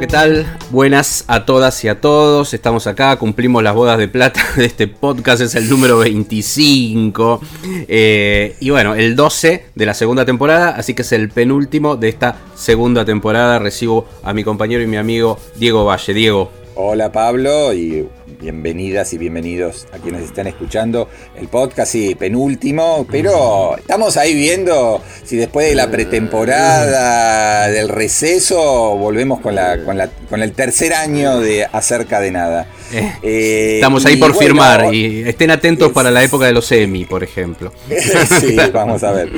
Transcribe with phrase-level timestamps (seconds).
[0.00, 0.46] ¿Qué tal?
[0.70, 2.52] Buenas a todas y a todos.
[2.52, 7.40] Estamos acá, cumplimos las bodas de plata de este podcast, es el número 25.
[7.62, 12.08] Eh, y bueno, el 12 de la segunda temporada, así que es el penúltimo de
[12.08, 13.58] esta segunda temporada.
[13.58, 16.12] Recibo a mi compañero y mi amigo Diego Valle.
[16.12, 16.50] Diego.
[16.76, 18.08] Hola Pablo y
[18.44, 25.02] bienvenidas y bienvenidos a quienes están escuchando el podcast, sí, penúltimo, pero estamos ahí viendo
[25.24, 30.92] si después de la pretemporada del receso volvemos con, la, con, la, con el tercer
[30.92, 32.66] año de Acerca de Nada.
[33.22, 37.04] Eh, estamos ahí por bueno, firmar y estén atentos para la época de los semi,
[37.04, 37.72] por ejemplo.
[38.40, 39.30] sí, vamos a ver.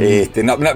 [0.00, 0.70] Este, no, no,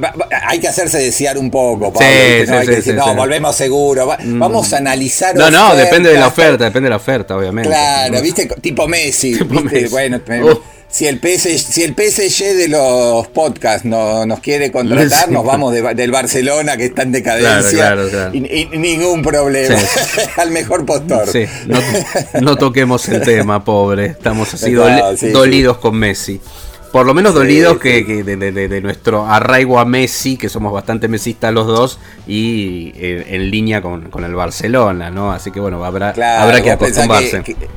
[0.46, 2.46] hay que hacerse desear un poco, Pablo, Sí, ¿no?
[2.46, 5.34] sí, Hay que decir, no, volvemos seguro, va- vamos a analizar.
[5.34, 7.68] No, no, depende de la oferta, depende de la oferta, obviamente.
[7.70, 9.80] Claro, viste, tipo Messi, Tipo ¿viste?
[9.82, 9.88] Messi.
[9.92, 10.58] Bueno, Uh.
[10.94, 15.74] Si el PSG, si el PSG de los podcasts no, nos quiere contratar, nos vamos
[15.74, 17.70] de- del Barcelona que está en decadencia.
[17.78, 18.30] Claro, claro, claro.
[18.32, 19.76] Y, y ningún problema.
[19.76, 20.20] Sí.
[20.36, 21.26] Al mejor postor.
[21.28, 21.80] Sí, no,
[22.42, 24.06] no toquemos el tema, pobre.
[24.06, 26.40] Estamos así No, doli- sí, dolidos con Messi.
[26.92, 30.48] Por lo menos dolidos que, que de, de- de- de nuestro arraigo a Messi, que
[30.48, 31.98] somos bastante mesistas los dos,
[32.28, 35.32] y eh, en, línea con, con el Barcelona, ¿no?
[35.32, 37.42] Así que bueno, habrá, que acostumbrarse.
[37.42, 37.68] Que, que,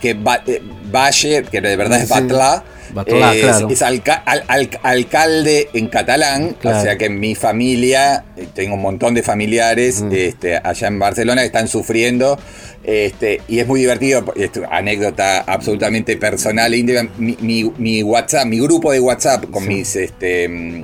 [0.00, 0.60] que Ba- eh,
[0.92, 2.08] Valle, que de verdad es.
[2.08, 3.68] Batlá, Batlá, es, claro.
[3.70, 6.78] es alca- al- al- alcalde en catalán, Claro.
[6.78, 10.12] o sea que en mi familia, eh, tengo un montón de familiares Mm.
[10.12, 12.38] este, allá en Barcelona que están sufriendo,
[12.84, 18.46] este, y es muy divertido, esto, anécdota absolutamente personal, e íntima, mi, mi- mi WhatsApp,
[18.46, 19.68] mi grupo de WhatsApp con Sí.
[19.68, 20.82] mis este, mm,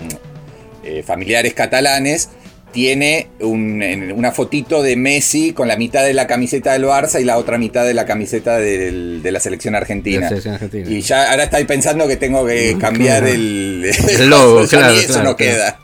[0.85, 2.29] eh, familiares catalanes,
[2.75, 7.21] tiene un- en- una fotito de Messi con la mitad de la camiseta del Barça
[7.21, 10.21] y la otra mitad de la camiseta del- de la selección argentina.
[10.23, 10.91] La selección argentina.
[10.91, 13.35] Y ya ahora estáis pensando que tengo que cambiar claro.
[13.35, 15.37] el, El logo, claro, eso claro, no claro.
[15.37, 15.79] queda.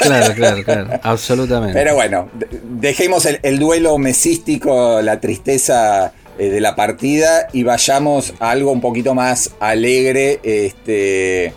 [0.00, 1.00] Claro, claro, claro.
[1.02, 1.74] Absolutamente.
[1.74, 7.64] Pero bueno, de- dejemos el, el duelo mesístico, la tristeza eh, de la partida y
[7.64, 11.52] vayamos a algo un poquito más alegre, este,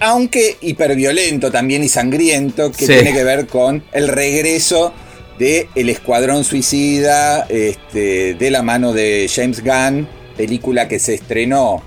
[0.00, 2.92] aunque hiperviolento también y sangriento, que Sí.
[2.94, 4.92] tiene que ver con el regreso
[5.38, 11.82] de El Escuadrón Suicida, este, de la mano de James Gunn, película que se estrenó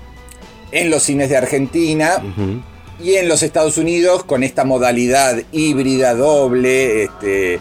[0.72, 2.22] en los cines de Argentina
[3.02, 7.60] y en los Estados Unidos con esta modalidad híbrida doble este,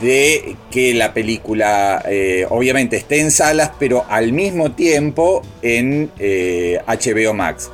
[0.00, 6.78] de que la película eh, obviamente esté en salas pero al mismo tiempo en eh,
[6.86, 7.70] HBO Max.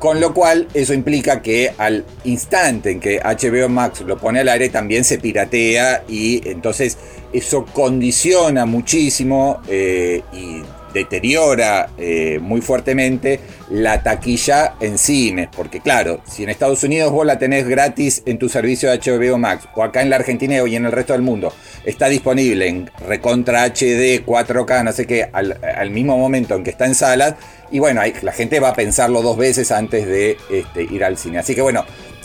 [0.00, 4.48] Con lo cual eso implica que al instante en que HBO Max lo pone al
[4.48, 6.96] aire también se piratea y entonces
[7.34, 10.62] eso condiciona muchísimo eh, y
[10.92, 13.40] deteriora eh, muy fuertemente
[13.70, 15.48] la taquilla en cines.
[15.54, 19.38] Porque claro, si en Estados Unidos vos la tenés gratis en tu servicio de HBO
[19.38, 21.52] Max o acá en la Argentina y en el resto del mundo
[21.84, 26.70] está disponible en recontra HD, 4K, no sé qué, al, al mismo momento en que
[26.70, 27.34] está en salas.
[27.70, 31.38] Y bueno, la gente va a pensarlo dos veces antes de este, ir al cine.
[31.38, 31.84] Así que bueno,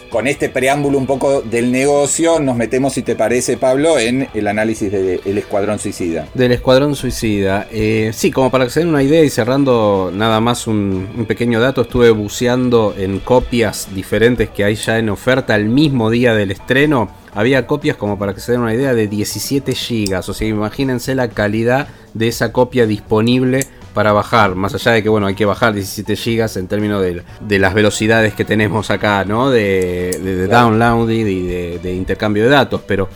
[0.09, 4.47] con este preámbulo un poco del negocio, nos metemos, si te parece, Pablo, en el
[4.47, 6.27] análisis del Escuadrón Suicida.
[6.33, 7.67] Del Escuadrón Suicida.
[7.71, 11.25] Eh, sí, como para que se den una idea y cerrando nada más un, un
[11.25, 16.33] pequeño dato, estuve buceando en copias diferentes que hay ya en oferta el mismo día
[16.33, 17.09] del estreno.
[17.33, 20.29] Había copias como para que se den una idea de 17 gigas.
[20.29, 24.53] O sea, imagínense la calidad de esa copia disponible para bajar.
[24.53, 27.73] Más allá de que, bueno, hay que bajar 17 gigas en términos de, de las
[27.73, 29.49] velocidades que tenemos acá, ¿no?
[29.49, 32.81] De, de, de downloading y de, de intercambio de datos.
[32.85, 33.09] Pero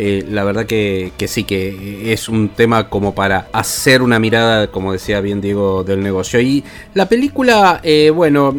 [0.00, 4.70] eh, la verdad que, que, sí, que es un tema como para hacer una mirada,
[4.70, 6.40] como decía bien Diego, del negocio.
[6.40, 6.62] Y
[6.94, 8.54] la película, eh, bueno,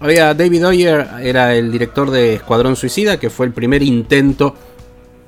[0.00, 4.54] había David Oyer, era el director de Escuadrón Suicida, que fue el primer intento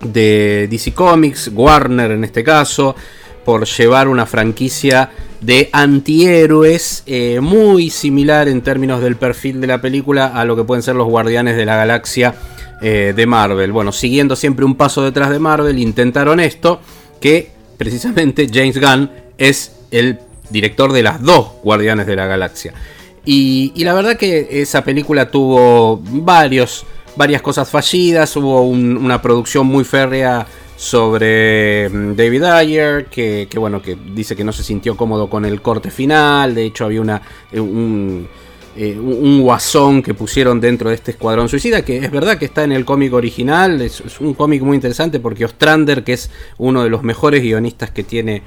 [0.02, 2.94] de DC Comics, Warner en este caso,
[3.44, 5.10] por llevar una franquicia
[5.40, 10.64] de antihéroes eh, muy similar en términos del perfil de la película a lo que
[10.64, 12.34] pueden ser los Guardianes de la Galaxia
[12.82, 13.72] eh, de Marvel.
[13.72, 16.80] Bueno, siguiendo siempre un paso detrás de Marvel, intentaron esto,
[17.20, 20.18] que precisamente James Gunn es el
[20.50, 22.74] director de las dos Guardianes de la Galaxia.
[23.24, 26.84] Y, la verdad que esa película tuvo varias
[27.42, 30.46] cosas fallidas, hubo un- una producción muy férrea
[30.80, 35.60] sobre mm, David Ayer, que, bueno, que dice que no se sintió cómodo con el
[35.60, 37.20] corte final, de hecho había una,
[37.52, 38.26] eh, un,
[38.74, 42.64] eh, un guasón que pusieron dentro de este escuadrón suicida, que es verdad que está
[42.64, 46.88] en el cómic original, es, un cómic muy interesante porque Ostrander, que es uno de
[46.88, 48.42] los mejores guionistas que tiene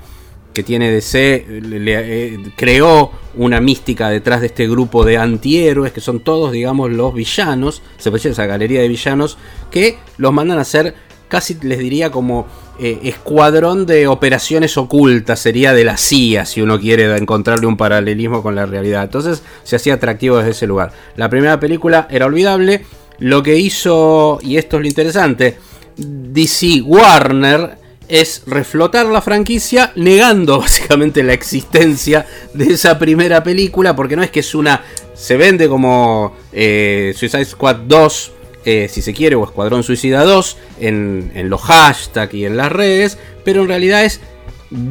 [0.54, 6.20] que tiene DC, le, creó una mística detrás de este grupo de antihéroes, que son
[6.20, 9.40] todos, digamos, los villanos, se puede esa galería de villanos,
[9.72, 10.94] que los mandan a ser
[11.34, 12.46] casi les diría como
[12.78, 18.44] eh, escuadrón de operaciones ocultas, sería de la CIA, si uno quiere encontrarle un paralelismo
[18.44, 19.02] con la realidad.
[19.02, 20.92] Entonces se hacía atractivo desde ese lugar.
[21.16, 22.86] La primera película era olvidable.
[23.18, 25.58] Lo que hizo, y esto es lo interesante,
[25.98, 34.16] DC Warner es reflotar la franquicia negando básicamente la existencia de esa primera película, porque
[34.16, 34.84] no es que es una...
[35.16, 38.33] Se vende como eh, Suicide Squad 2
[38.66, 43.18] eh, si se quiere, o Escuadrón Suicida 2 en, los hashtags y en las redes,
[43.44, 44.22] pero en realidad es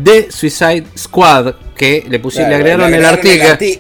[0.05, 3.01] The Suicide Squad que le pusieron, le agregaron el,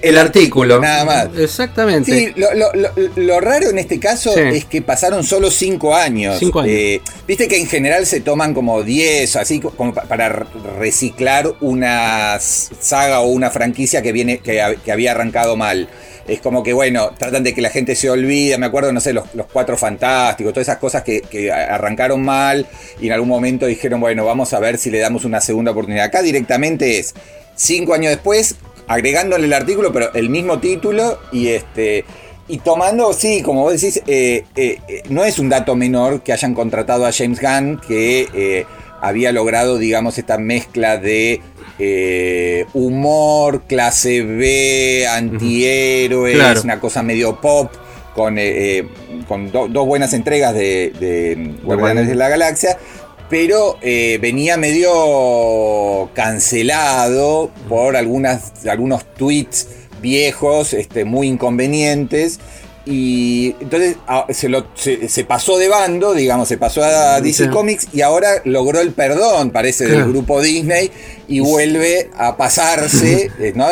[0.02, 0.80] el, artículo.
[0.80, 1.28] Nada más.
[1.38, 2.34] Exactamente.
[3.16, 6.40] lo, raro en este caso es que pasaron solo 5 años.
[6.66, 10.46] Eh, viste que en general se toman como 10, así como para
[10.78, 15.88] reciclar una saga o una franquicia que, viene, que, que había arrancado mal
[16.26, 18.58] es como que, bueno, tratan de que la gente se olvide.
[18.58, 22.66] Me acuerdo, no sé, los, cuatro fantásticos, todas esas cosas que, arrancaron mal
[23.00, 26.06] y en algún momento dijeron, bueno, vamos a ver si le damos una segunda oportunidad.
[26.06, 27.14] Acá directamente es
[27.56, 32.04] cinco años después, agregándole el artículo, pero el mismo título y este.
[32.48, 36.32] Y tomando, sí, como vos decís, eh, eh, eh, no es un dato menor que
[36.32, 38.66] hayan contratado a James Gunn, que
[39.02, 41.42] había logrado, digamos, esta mezcla de
[41.80, 47.72] eh, humor, clase B, antihéroes, una cosa medio pop,
[48.14, 48.88] con, eh, eh,
[49.26, 52.78] con dos buenas entregas de, Guardianes de la Galaxia,
[53.28, 59.66] pero venía medio cancelado por algunas, algunos tweets
[60.00, 62.38] viejos, este, muy inconvenientes.
[62.84, 67.86] Y entonces ah, se, lo, se, pasó de bando, digamos, se pasó a DC Comics
[67.92, 70.90] y ahora logró el perdón, parece, del grupo Disney
[71.28, 73.30] y vuelve a pasarse.
[73.38, 73.66] Eh, ¿no?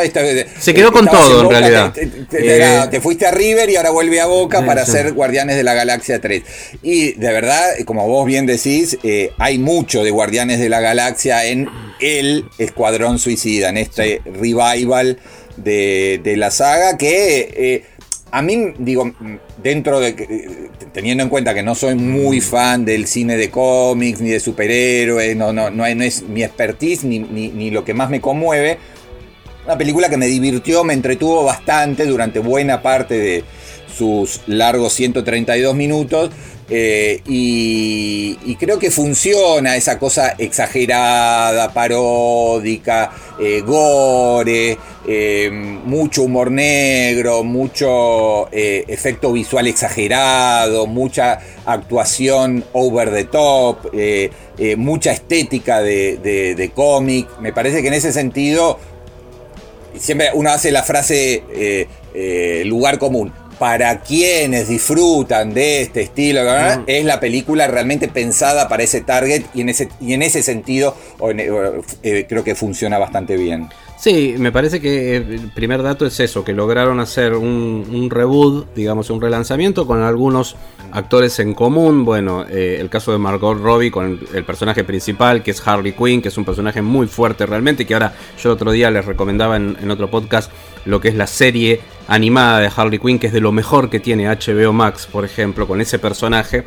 [0.59, 1.93] se quedó con todo, en, realidad.
[1.97, 5.73] Eh, te, fuiste a River y ahora vuelve a Boca para ser Guardianes de la
[5.73, 6.43] Galaxia 3.
[6.81, 11.45] Y de verdad, como vos bien decís, eh, hay mucho de Guardianes de la Galaxia
[11.45, 11.67] en
[11.99, 15.19] el Escuadrón Suicida, en este revival
[15.57, 17.83] de, de la saga que
[18.31, 19.13] a mí, digo,
[19.61, 20.69] dentro de.
[20.93, 25.35] Teniendo en cuenta que no soy muy fan del cine de cómics ni de superhéroes,
[25.35, 28.77] no, no, no, es mi expertise ni, ni, lo que más me conmueve.
[29.65, 33.43] Una película que me divirtió, me entretuvo bastante durante buena parte de
[33.93, 36.31] sus largos 132 minutos.
[36.73, 44.77] Eh, y, creo que funciona esa cosa exagerada, paródica, eh, gore,
[45.07, 53.91] eh, mucho humor negro, mucho efecto visual exagerado, mucha actuación over the top,
[54.77, 56.17] mucha estética de,
[56.55, 57.27] de cómic.
[57.41, 58.77] Me parece que en ese sentido,
[59.97, 61.87] siempre uno hace la frase
[62.63, 66.41] lugar común para quienes disfrutan de este estilo,
[66.87, 70.97] es la película realmente pensada para ese target y en ese, y en ese sentido
[72.01, 73.69] eh, creo que funciona bastante bien.
[74.01, 79.11] Sí, me parece que el primer dato es eso, que lograron hacer un, reboot, digamos,
[79.11, 80.55] un relanzamiento con algunos
[80.91, 82.03] actores en común.
[82.03, 86.19] Bueno, eh, el caso de Margot Robbie con el, personaje principal, que es Harley Quinn,
[86.19, 89.77] que es un personaje muy fuerte realmente, que ahora yo otro día les recomendaba en,
[89.79, 90.51] en otro podcast
[90.85, 93.99] lo que es la serie animada de Harley Quinn, que es de lo mejor que
[93.99, 96.65] tiene HBO Max, por ejemplo, con ese personaje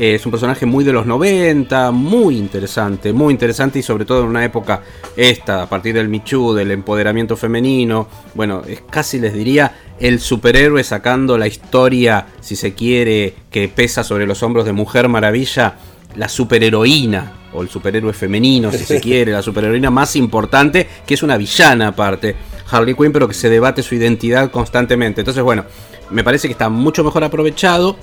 [0.00, 4.28] es un personaje muy de los 90, muy interesante, muy interesante y sobre todo en
[4.28, 4.82] una época
[5.14, 8.08] esta, a partir del Michu, del empoderamiento femenino.
[8.32, 14.02] Bueno, es casi les diría el superhéroe sacando la historia, si se quiere, que pesa
[14.02, 15.74] sobre los hombros de Mujer Maravilla,
[16.16, 21.22] la superheroína o el superhéroe femenino, si se quiere, la superheroína más importante, que es
[21.22, 22.36] una villana aparte,
[22.70, 25.20] Harley Quinn, pero que se debate su identidad constantemente.
[25.20, 25.66] Entonces, bueno,
[26.08, 27.96] me parece que está mucho mejor aprovechado.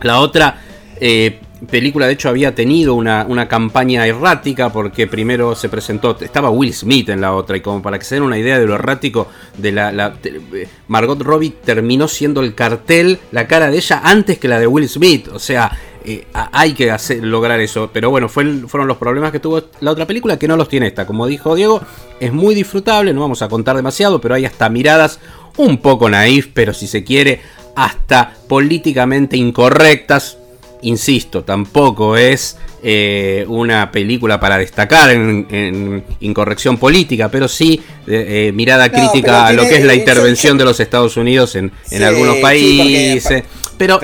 [0.00, 0.62] La otra
[1.00, 6.72] eh, película de hecho había tenido una, campaña errática porque primero se presentó, estaba Will
[6.72, 9.28] Smith en la otra y como para que se den una idea de lo errático
[9.56, 14.48] de la, eh, Margot Robbie terminó siendo el cartel, la cara de ella antes que
[14.48, 15.72] la de Will Smith, o sea,
[16.04, 20.38] eh, hay que lograr eso, pero bueno, fueron los problemas que tuvo la otra película
[20.38, 21.82] que no los tiene esta, como dijo Diego,
[22.20, 25.20] es muy disfrutable, no vamos a contar demasiado, pero hay hasta miradas
[25.56, 27.40] un poco naif, pero si se quiere,
[27.76, 30.38] hasta políticamente incorrectas
[30.82, 38.90] insisto, tampoco es eh, una película para destacar en, incorrección política, pero sí eh, mirada
[38.90, 41.72] crítica a lo que es la intervención de los Estados Unidos en,
[42.02, 43.44] algunos países.
[43.76, 44.00] pero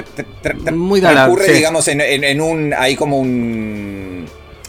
[0.74, 2.74] muy dada ocurre, digamos, en, un.
[2.76, 4.26] Hay como un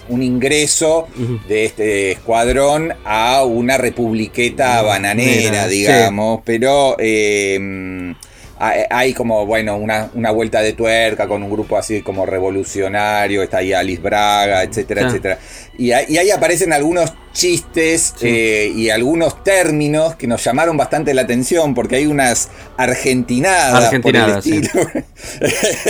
[0.09, 1.07] un ingreso
[1.47, 8.13] de este escuadrón a una republiqueta bananera, digamos, pero eh,
[8.59, 13.57] hay como, bueno, una, una, vuelta de tuerca con un grupo así como revolucionario, está
[13.57, 15.39] ahí Alice Braga, etcétera, etcétera.
[15.77, 21.75] Y, ahí aparecen algunos chistes eh, y algunos términos que nos llamaron bastante la atención,
[21.75, 24.69] porque hay unas argentinadas, por el estilo.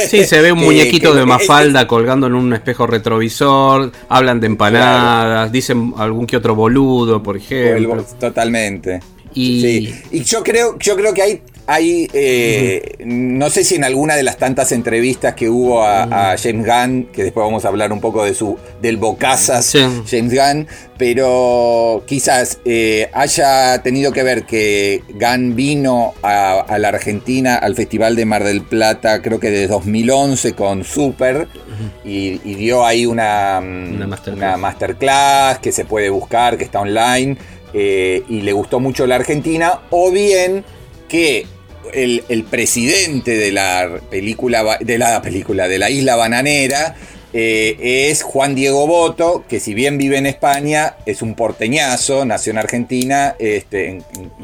[0.07, 0.25] Sí.
[0.25, 5.93] se ve un muñequito de Mafalda colgando en un espejo retrovisor, hablan de empanadas, dicen
[5.97, 8.03] algún que otro boludo, por ejemplo.
[8.19, 8.99] Totalmente.
[9.37, 14.15] Y, y yo creo, yo creo que hay hay, eh, no sé si en alguna
[14.15, 17.99] de las tantas entrevistas que hubo a, James Gunn, que después vamos a hablar un
[17.99, 19.73] poco de su del bocazas
[20.09, 20.67] James Gunn,
[20.97, 28.15] pero quizás eh, haya tenido que ver que Gunn vino a, la Argentina al Festival
[28.15, 31.49] de Mar del Plata, creo que de 2011 con Super,
[32.05, 35.59] y, dio ahí una, una, masterclass.
[35.59, 37.37] que se puede buscar, que está online,
[37.73, 40.63] eh, y le gustó mucho la Argentina, o bien
[41.07, 41.45] que
[41.93, 46.95] el, presidente de la película, de la película, de la isla bananera,
[47.33, 52.51] eh, es Juan Diego Boto, que si bien vive en España, es un porteñazo, nació
[52.51, 54.03] en Argentina, este, en,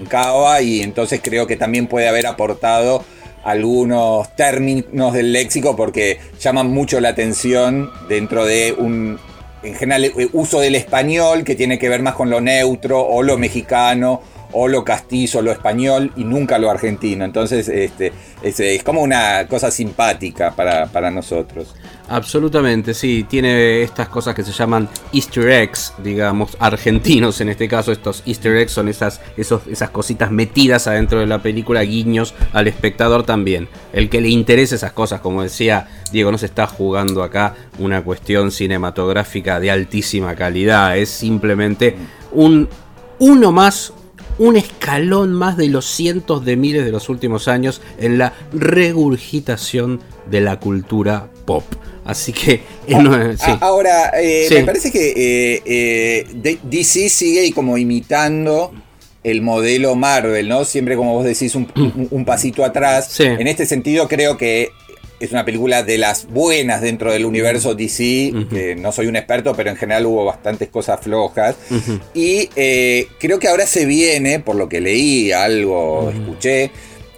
[0.10, 3.04] Cava, y entonces creo que también puede haber aportado
[3.44, 9.20] algunos términos del léxico porque llaman mucho la atención dentro de un,
[9.64, 13.24] en general, eh, uso del español que tiene que ver más con lo neutro o
[13.24, 14.22] lo mexicano
[14.54, 17.26] o lo castizo, lo español y nunca lo argentino.
[17.26, 21.76] Entonces, este, es, como una cosa simpática para, nosotros.
[22.14, 27.92] Absolutamente, sí, tiene estas cosas que se llaman easter eggs, digamos, argentinos en este caso,
[27.92, 33.24] estos easter eggs son esas, esas cositas metidas adentro de la película, guiños al espectador
[33.24, 33.68] también.
[33.94, 38.04] El que le interese esas cosas, como decía Diego, no se está jugando acá una
[38.04, 41.96] cuestión cinematográfica de altísima calidad, es simplemente
[42.32, 42.70] un
[43.18, 43.92] uno más
[44.38, 50.00] un escalón más de los cientos de miles de los últimos años en la regurgitación
[50.30, 51.64] de la cultura pop.
[52.06, 52.62] Así que...
[52.90, 58.74] Ah, ahora, eh, me parece que eh, eh, DC sigue como imitando
[59.24, 60.66] el modelo Marvel, ¿no?
[60.66, 61.68] Siempre como vos decís un,
[62.12, 63.18] un pasito atrás.
[63.22, 64.72] En este sentido creo que
[65.24, 69.70] es una película de las buenas dentro del universo DC, no soy un experto, pero
[69.70, 71.56] en general hubo bastantes cosas flojas.
[72.14, 76.72] Y eh, creo que ahora se viene, por lo que leí, algo escuché,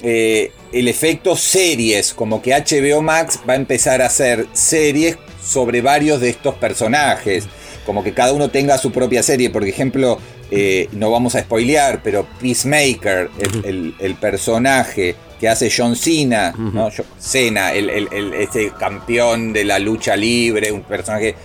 [0.03, 5.81] eh, el efecto series, como que HBO Max va a empezar a hacer series sobre
[5.81, 7.47] varios de estos personajes,
[7.85, 10.19] como que cada uno tenga su propia serie, por ejemplo,
[10.51, 13.29] eh, no vamos a spoilear, pero Peacemaker,
[13.63, 16.89] el personaje que hace John Cena, ¿no?
[17.19, 21.35] Cena, el, este campeón de la lucha libre, un personaje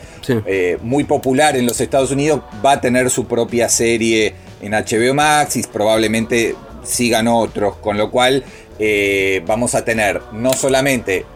[0.46, 5.14] eh, muy popular en los Estados Unidos, va a tener su propia serie en HBO
[5.14, 8.44] Max y probablemente sigan otros, con lo cual
[8.82, 11.26] eh, vamos a tener no solamente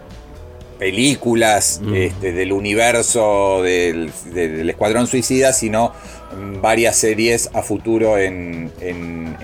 [0.79, 4.11] películas este, del universo del,
[4.69, 5.93] Escuadrón Suicida, sino
[6.63, 8.73] varias series a futuro en,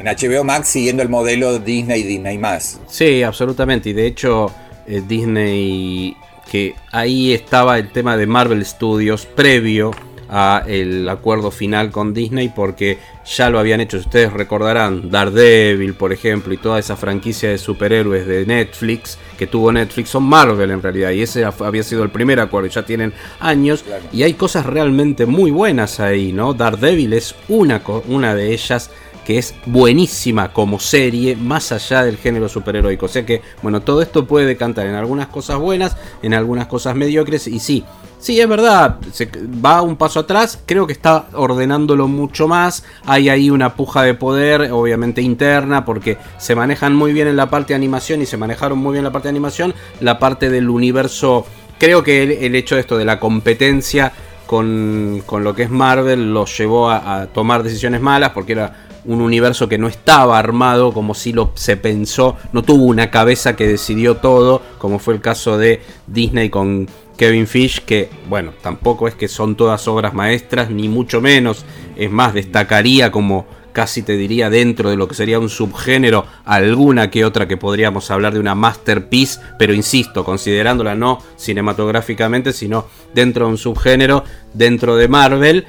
[0.03, 2.81] HBO Max siguiendo el modelo Disney y Disney más.
[2.89, 3.91] Sí, absolutamente.
[3.91, 4.51] Y de hecho,
[4.87, 6.17] eh, Disney,
[6.51, 9.91] que ahí estaba el tema de Marvel Studios previo
[10.31, 16.13] a el acuerdo final con Disney porque ya lo habían hecho, ustedes recordarán, Daredevil, por
[16.13, 20.83] ejemplo, y toda esa franquicia de superhéroes de Netflix que tuvo Netflix son Marvel en
[20.83, 25.27] realidad, y ese había sido el primer acuerdo, ya tienen años, y hay cosas realmente
[25.27, 26.55] muy buenas ahí, ¿no?
[26.55, 28.91] Daredevil es una, una de ellas
[29.25, 33.07] que es buenísima como serie, más allá del género superheroico.
[33.07, 36.97] O sea que, bueno, todo esto puede decantar en algunas cosas buenas, en algunas cosas
[36.97, 37.85] mediocres, y sí,
[38.21, 39.31] Sí, es verdad, se
[39.65, 44.13] va un paso atrás, creo que está ordenándolo mucho más, hay ahí una puja de
[44.13, 48.37] poder, obviamente interna, porque se manejan muy bien en la parte de animación y se
[48.37, 51.47] manejaron muy bien en la parte de animación, la parte del universo,
[51.79, 54.13] creo que el, hecho de esto de la competencia
[54.47, 59.67] con, lo que es Marvel los llevó a, tomar decisiones malas, porque era un universo
[59.67, 64.19] que no estaba armado como si lo se pensó, no tuvo una cabeza que decidió
[64.19, 66.87] todo, como fue el caso de Disney con
[67.21, 72.11] Kevin Fish, que bueno, tampoco es que son todas obras maestras, ni mucho menos, es
[72.11, 77.27] más, destacaría como casi te diría dentro de lo que sería un subgénero, alguna que
[77.27, 83.51] otra que podríamos hablar de una masterpiece, pero insisto, considerándola no cinematográficamente, sino dentro de
[83.53, 84.25] un subgénero,
[84.55, 85.67] dentro de Marvel.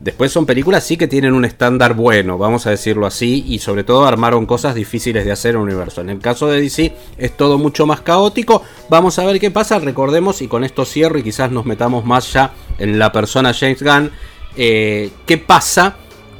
[0.00, 3.84] Después son películas sí que tienen un estándar bueno, vamos a decirlo así, y sobre
[3.84, 6.00] todo armaron cosas difíciles de hacer en el universo.
[6.00, 8.62] En el caso de DC es todo mucho más caótico.
[8.88, 12.32] Vamos a ver qué pasa, recordemos, y con esto cierro y quizás nos metamos más
[12.32, 14.10] ya en la persona James Gunn,
[14.56, 15.96] eh, qué pasa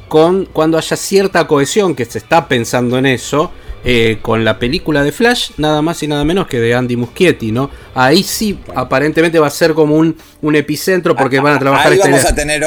[0.07, 3.51] con cuando haya cierta cohesión, que se está pensando en eso,
[3.83, 7.51] eh, con la película de Flash, nada más y nada menos que de Andy Muschietti,
[7.51, 7.71] ¿no?
[7.95, 11.91] Ahí sí, aparentemente va a ser como un, un epicentro porque van a trabajar.
[11.91, 12.63] Ahí vamos este a tener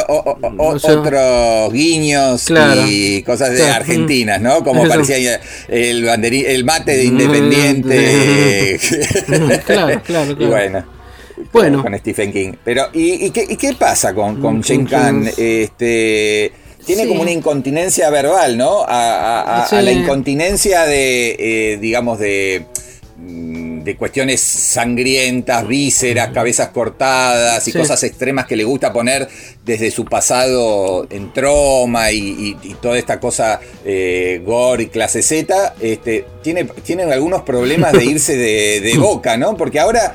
[0.59, 2.51] otros guiños
[2.89, 4.65] y cosas de argentinas, ¿no?
[4.65, 8.81] Como parecía el, el mate de Independiente.
[9.67, 10.85] claro, claro, Y bueno.
[11.53, 11.83] Bueno.
[11.83, 12.53] Con Stephen King.
[12.65, 14.89] Pero, ¿y, qué, pasa con, con Chen
[15.37, 18.85] Este tiene como una incontinencia verbal, ¿no?
[18.87, 22.67] A, la incontinencia de, eh, digamos, de,
[23.17, 29.29] mm, de cuestiones sangrientas, vísceras, cabezas cortadas y cosas extremas que le gusta poner
[29.65, 36.25] desde su pasado en troma y, toda esta cosa eh, gore y clase Z, este,
[36.43, 39.57] tiene, tiene algunos problemas de irse de, boca, ¿no?
[39.57, 40.15] Porque ahora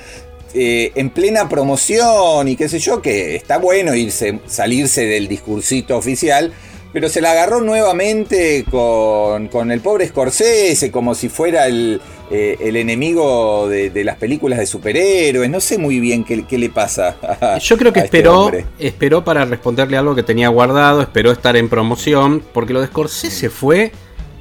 [0.54, 5.96] eh, en plena promoción y qué sé yo, que está bueno irse, salirse del discursito
[5.98, 6.54] oficial,
[6.92, 12.02] pero se la agarró nuevamente con, el pobre Scorsese, como si fuera el,
[12.32, 15.50] eh, enemigo de, las películas de superhéroes.
[15.52, 17.16] No sé muy bien qué, le pasa.
[17.62, 21.70] Yo creo que este esperó, esperó para responderle algo que tenía guardado, esperó estar en
[21.70, 23.92] promoción, porque lo de Scorsese fue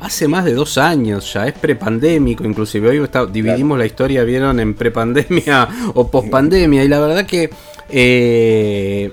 [0.00, 4.74] hace más de dos años ya, es prepandémico, inclusive hoy dividimos la historia, vieron en
[4.74, 7.50] prepandemia o pospandemia, y la verdad que
[7.88, 9.12] eh,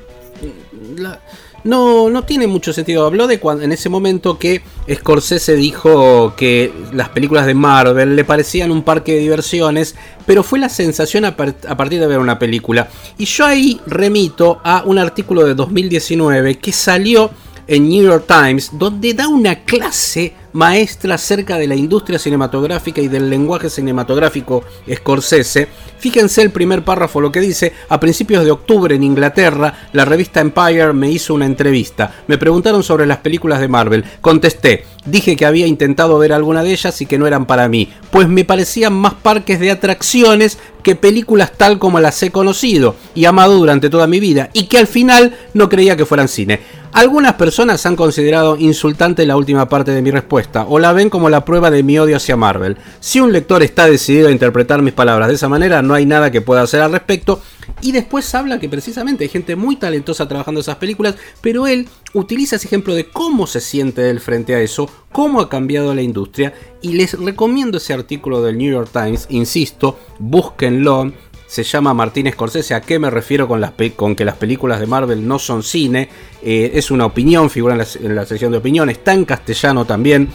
[1.65, 3.05] no, no tiene mucho sentido.
[3.05, 4.61] Habló de cuando, en ese momento que
[4.91, 9.95] Scorsese dijo que las películas de Marvel le parecían un parque de diversiones,
[10.27, 12.87] pero fue la sensación a, a partir de ver una película.
[13.17, 17.31] Y yo ahí remito a un artículo de 2019 que salió
[17.67, 23.09] en New York Times, donde da una clase maestra acerca de la industria cinematográfica y
[23.09, 25.67] del lenguaje cinematográfico Scorsese.
[25.99, 30.39] Fíjense el primer párrafo, lo que dice, a principios de octubre en Inglaterra, la revista
[30.39, 32.23] Empire me hizo una entrevista.
[32.27, 34.05] Me preguntaron sobre las películas de Marvel.
[34.21, 37.91] Contesté, dije que había intentado ver alguna de ellas y que no eran para mí,
[38.09, 43.25] pues me parecían más parques de atracciones que películas tal como las he conocido y
[43.25, 46.61] amado durante toda mi vida, y que al final no creía que fueran cine.
[46.95, 51.29] Algunas personas han considerado insultante la última parte de mi respuesta, o la ven como
[51.29, 52.77] la prueba de mi odio hacia Marvel.
[52.99, 56.31] Si un lector está decidido a interpretar mis palabras de esa manera, no hay nada
[56.31, 57.41] que pueda hacer al respecto.
[57.81, 62.55] Y después habla que precisamente hay gente muy talentosa trabajando esas películas, pero él utiliza
[62.55, 66.53] ese ejemplo de cómo se siente él frente a eso, cómo ha cambiado la industria,
[66.81, 71.11] y les recomiendo ese artículo del New York Times, insisto, búsquenlo
[71.47, 72.73] se llama Martín Scorsese.
[72.73, 76.09] ¿A qué me refiero con, que las películas de Marvel no son cine?
[76.41, 80.29] Eh, es una opinión, figura en la, sección de opinión, está en castellano también,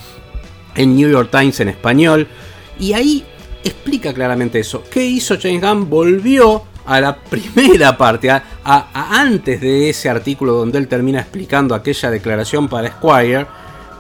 [0.75, 2.29] en New York Times en español.
[2.79, 3.25] Y ahí
[3.65, 4.83] explica claramente eso.
[4.91, 5.91] ¿Qué hizo James Gunn?
[5.91, 12.11] Volvió a la primera parte, a, antes de ese artículo donde él termina explicando aquella
[12.11, 13.47] declaración para Squire.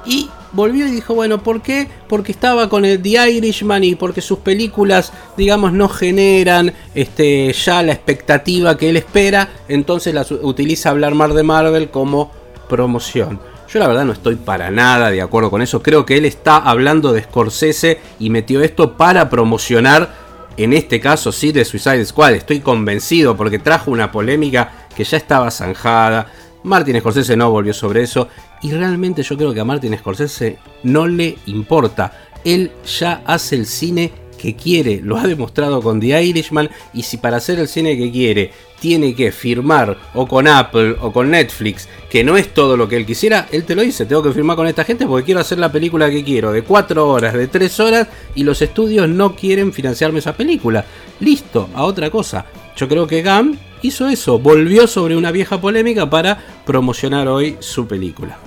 [0.06, 1.88] Y volvió y dijo, bueno, ¿por qué?
[2.08, 7.82] Porque estaba con el The Irishman y porque sus películas, digamos, no generan este, ya
[7.82, 12.30] la expectativa que él espera, entonces las utiliza hablar más de Marvel como
[12.68, 13.40] promoción.
[13.72, 16.56] Yo la verdad no estoy para nada de acuerdo con eso, creo que él está
[16.56, 20.12] hablando de Scorsese y metió esto para promocionar,
[20.56, 25.16] en este caso sí, de Suicide Squad, estoy convencido porque trajo una polémica que ya
[25.16, 26.26] estaba zanjada,
[26.62, 28.28] Martin Scorsese no volvió sobre eso
[28.62, 32.12] y realmente yo creo que a Martin Scorsese no le importa.
[32.44, 37.18] Él ya hace el cine que quiere, lo ha demostrado con The Irishman y si
[37.18, 41.86] para hacer el cine que quiere tiene que firmar o con Apple o con Netflix,
[42.08, 44.56] que no es todo lo que él quisiera, él te lo dice, tengo que firmar
[44.56, 47.80] con esta gente porque quiero hacer la película que quiero, de 4 horas, de 3
[47.80, 50.86] horas, y los estudios no quieren financiarme esa película.
[51.20, 52.46] Listo, a otra cosa.
[52.74, 57.86] Yo creo que Gam hizo eso, volvió sobre una vieja polémica para promocionar hoy su
[57.86, 58.38] película.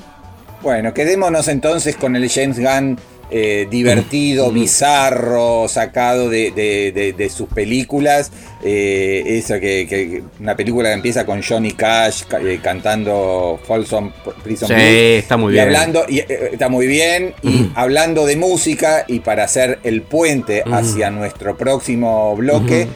[0.61, 2.97] Bueno, quedémonos entonces con el James Gunn
[3.35, 8.31] eh, divertido, bizarro, sacado de, sus películas.
[8.63, 14.11] Eh, esa que, una película que empieza con Johnny Cash eh, cantando Folsom
[14.43, 15.65] Prison sí, está muy bien.
[15.65, 17.33] hablando, y, está muy bien.
[17.41, 22.87] Y hablando de música, y para hacer el puente hacia nuestro próximo bloque.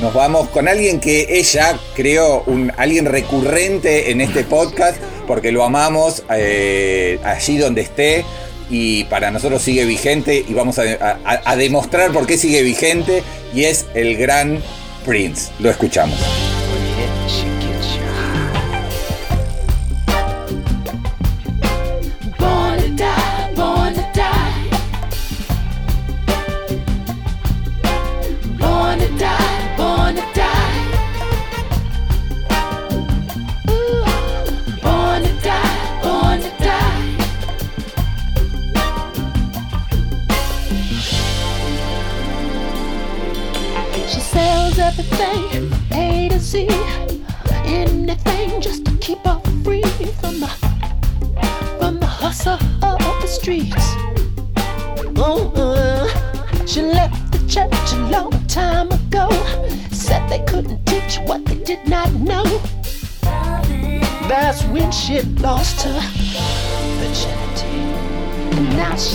[0.00, 5.64] Nos vamos con alguien que ella creó, un, alguien recurrente en este podcast, porque lo
[5.64, 8.24] amamos eh, allí donde esté
[8.68, 13.22] y para nosotros sigue vigente y vamos a demostrar por qué sigue vigente
[13.54, 14.60] y es el gran
[15.04, 15.52] Prince.
[15.60, 16.18] Lo escuchamos.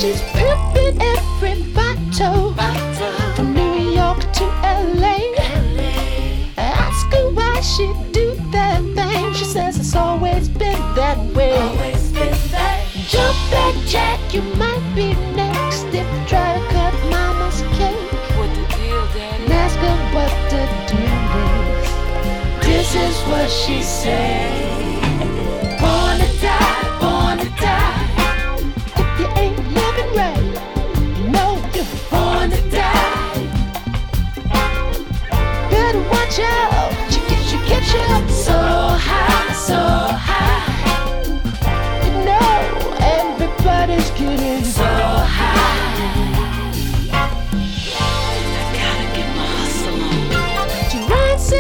[0.02, 0.41] Justice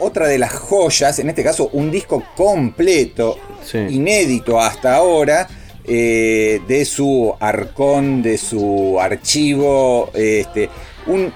[0.00, 3.38] otra de las joyas, en este caso un disco completo,
[3.72, 5.48] inédito hasta ahora,
[5.84, 10.68] eh, de su arcón, de su archivo, este,
[11.06, 11.32] un,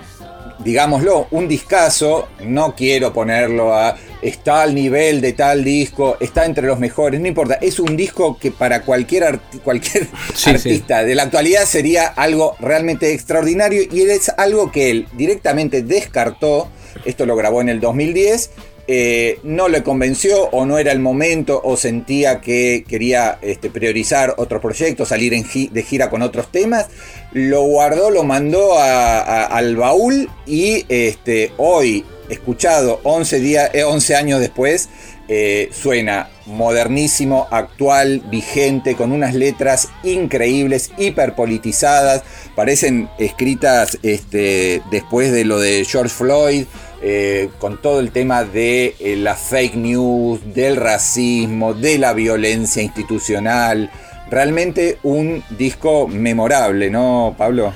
[0.58, 6.66] digámoslo, un discazo, no quiero ponerlo a, está al nivel de tal disco, está entre
[6.66, 10.08] los mejores, no importa, es un disco que para cualquier, cualquier
[10.46, 16.68] artista de la actualidad sería algo realmente extraordinario y es algo que él directamente descartó,
[17.04, 18.50] esto lo grabó en el 2010,
[18.86, 24.34] eh, no le convenció o no era el momento o sentía que quería este, priorizar
[24.36, 26.88] otros proyectos, salir de gira con otros temas,
[27.32, 34.40] lo guardó, lo mandó al baúl y este, hoy, escuchado 11, días, 11 eh, años
[34.40, 34.90] después,
[35.28, 42.22] eh, suena modernísimo, actual, vigente, con unas letras increíbles, hiperpolitizadas,
[42.54, 46.64] parecen escritas este, después de lo de George Floyd.
[47.06, 52.82] Eh, con todo el tema de eh, la fake news, del racismo, de la violencia
[52.82, 53.90] institucional.
[54.30, 57.74] Realmente un disco memorable, ¿no, Pablo?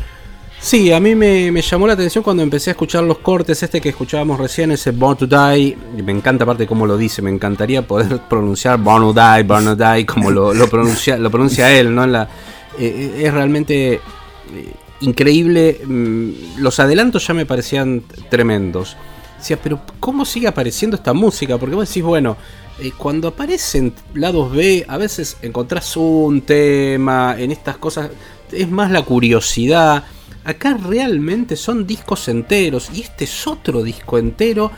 [0.61, 3.90] Sí, a mí me, llamó la atención cuando empecé a escuchar los cortes, este que
[3.90, 8.21] escuchábamos recién, ese Born to Die, me encanta aparte cómo lo dice, me encantaría poder
[8.29, 12.07] pronunciar Born to Die, Born to Die, como lo, pronuncia, lo pronuncia él, ¿no?
[12.07, 12.29] La,
[12.79, 14.01] eh, es realmente
[15.01, 18.97] increíble, mm, los adelantos ya me parecían tremendos.
[19.38, 21.57] Decía, pero ¿cómo sigue apareciendo esta música?
[21.59, 22.37] Porque vos decís, bueno,
[22.81, 28.11] eh, cuando aparecen lados B, a veces encontrás un tema, en estas cosas,
[28.52, 30.04] es más la curiosidad.
[30.44, 34.70] Acá realmente son discos enteros, y este es otro disco entero.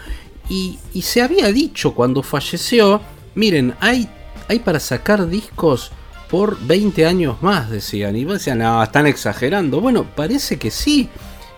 [0.48, 3.00] Y, se había dicho cuando falleció,
[3.37, 4.09] miren, hay,
[4.48, 5.92] hay para sacar discos
[6.28, 8.16] por 20 años más, decían.
[8.16, 9.80] Y decían, no, están exagerando.
[9.80, 11.09] Bueno, parece que sí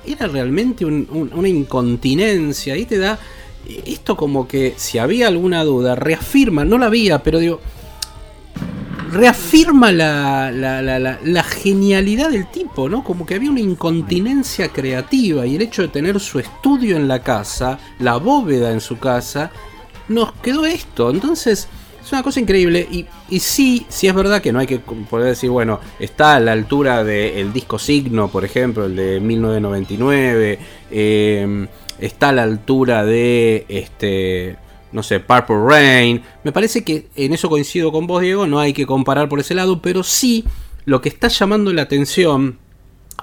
[0.07, 2.77] era realmente una incontinencia.
[2.77, 3.19] Y te da
[3.87, 7.61] esto como que si había alguna duda, reafirma, no la había, pero digo,
[9.13, 13.05] reafirma la, la, la, la, genialidad del tipo, ¿no?
[13.05, 17.23] Como que había una incontinencia creativa y el hecho de tener su estudio en la
[17.23, 19.51] casa, la bóveda en su casa,
[20.09, 21.11] nos quedó esto.
[21.11, 21.69] Entonces,
[22.03, 25.29] es una cosa increíble y, y sí, sí es verdad que no hay que poder
[25.29, 30.59] decir, bueno, está a la altura del disco Signo, por ejemplo, el de 1999,
[30.91, 31.67] eh,
[31.99, 34.57] está a la altura de, este,
[34.93, 36.23] no sé, Purple Rain.
[36.45, 39.55] Me parece que en eso coincido con vos, Diego, no hay que comparar por ese
[39.55, 40.45] lado, pero sí
[40.85, 42.59] lo que está llamando la atención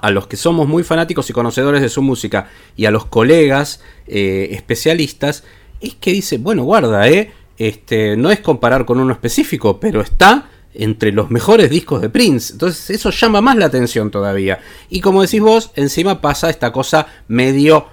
[0.00, 3.82] a los que somos muy fanáticos y conocedores de su música y a los colegas
[4.06, 5.44] eh, especialistas
[5.80, 10.48] es que dice, bueno, guarda, eh, este, no es comparar con uno específico, pero está
[10.72, 12.52] entre los mejores discos de Prince.
[12.52, 14.60] Entonces eso llama más la atención todavía.
[14.88, 17.86] Y como decís vos, encima pasa esta cosa medio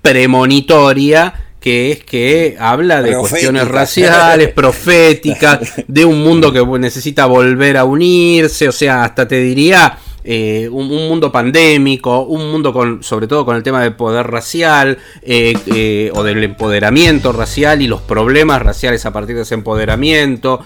[0.00, 7.76] premonitoria que es que habla de cuestiones raciales, proféticas, de un mundo que necesita volver
[7.76, 13.26] a unirse, o sea, hasta te diría eh, un, mundo pandémico, un mundo con, sobre
[13.26, 18.02] todo con el tema del poder racial eh, eh, o del empoderamiento racial y los
[18.02, 20.60] problemas raciales a partir de ese empoderamiento,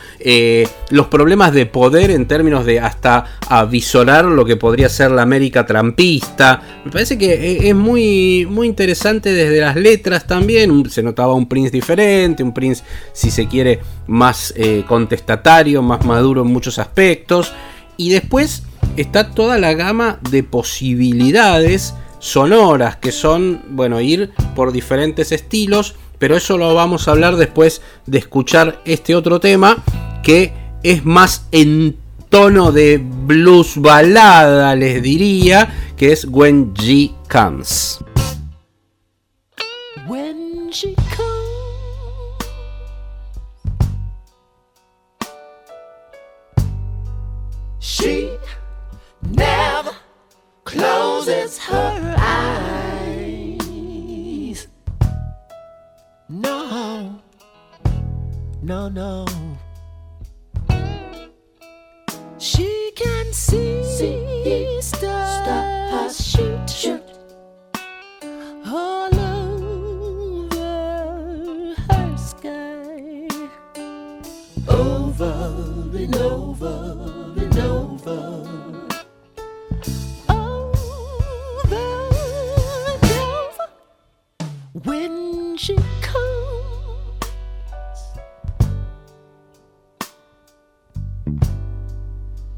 [0.90, 5.66] los problemas de poder en términos de hasta avisorar lo que podría ser la América
[5.66, 6.62] trampista.
[6.84, 11.70] Me parece que es muy, muy interesante desde las letras también, se notaba un Prince
[11.70, 14.52] diferente, un Prince si se quiere más
[14.88, 17.52] contestatario, más maduro en muchos aspectos.
[17.96, 18.64] Y después
[18.96, 26.36] está toda la gama de posibilidades sonoras que son, bueno, ir por diferentes estilos, pero
[26.36, 29.82] eso lo vamos a hablar después de escuchar este otro tema
[30.22, 30.52] que
[30.82, 31.96] es más en
[32.28, 36.74] tono de blues balada, les diría, que es When
[37.28, 37.98] Comes.
[40.74, 41.34] She comes.
[49.30, 49.92] Never
[50.64, 53.64] closes her eyes.
[56.28, 57.20] No,
[58.62, 59.26] no, no.
[62.38, 67.02] She can see, see stars, shoot, shoot
[68.66, 70.54] all over
[71.88, 73.28] her sky,
[74.68, 78.63] over and over and over.
[84.84, 87.24] When she comes.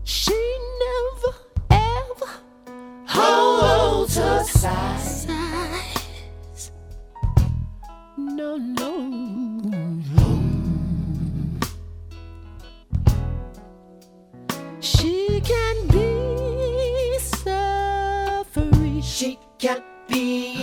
[0.05, 1.33] She never
[1.71, 2.31] ever
[3.07, 5.27] holds her size.
[8.17, 8.93] No, no.
[14.81, 19.01] She can be suffering.
[19.03, 20.56] She can be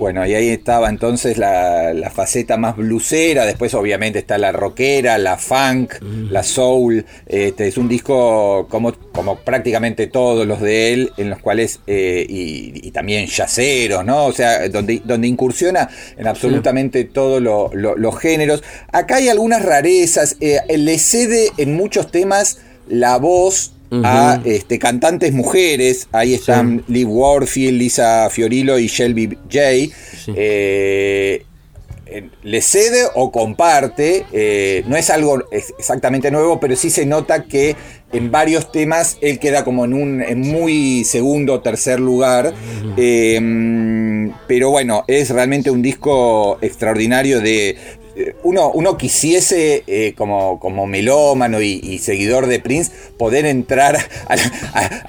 [0.00, 5.36] Bueno, y ahí estaba entonces la, faceta más blusera, después obviamente está la rockera, la
[5.36, 5.92] funk,
[6.30, 11.40] la soul, este es un disco como, como prácticamente todos los de él, en los
[11.40, 14.24] cuales, eh, y, también yaceros, ¿no?
[14.24, 18.62] O sea, donde, donde incursiona en absolutamente todos los géneros.
[18.92, 23.74] Acá hay algunas rarezas, eh, le cede en muchos temas la voz
[24.04, 26.08] a este, cantantes mujeres.
[26.12, 29.94] Ahí están Lee Warfield, Lisa Fiorillo y Shelby J.
[30.34, 31.44] Eh,
[32.42, 37.76] le cede o comparte, eh, no es algo exactamente nuevo, pero sí se nota que
[38.12, 42.52] en varios temas él queda como en un muy segundo o tercer lugar.
[42.96, 47.76] Em, pero bueno, es realmente un disco extraordinario de,
[48.42, 53.98] uno, uno quisiese, eh, como, como melómano y, seguidor de Prince, poder entrar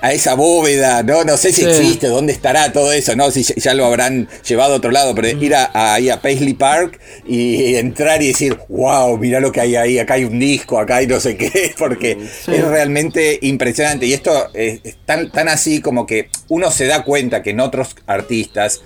[0.01, 1.23] a, esa bóveda, ¿no?
[1.23, 3.31] No sé si existe, dónde estará todo eso, ¿no?
[3.31, 6.99] Si ya lo habrán llevado a otro lado, pero ir a, ahí a Paisley Park
[7.25, 10.97] y entrar y decir, wow, mira lo que hay ahí, acá hay un disco, acá
[10.97, 14.05] hay no sé qué, porque es realmente impresionante.
[14.05, 17.95] Y esto es tan, tan así como que uno se da cuenta que en otros
[18.05, 18.81] artistas,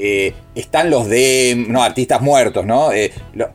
[0.00, 2.92] eh, están los de, no, artistas muertos, ¿no?
[2.92, 3.12] Eh,